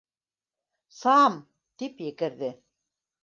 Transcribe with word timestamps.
—Сам!— 1.01 1.35
тип 1.81 2.01
екерҙе. 2.09 2.53